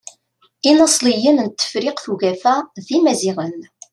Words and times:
Inaṣliyen 0.69 1.37
n 1.47 1.49
tefṛiqt 1.51 2.05
ugafa 2.11 2.53
d 2.85 2.87
Imaziɣen. 2.97 3.59